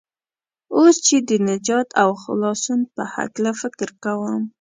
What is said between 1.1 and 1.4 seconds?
د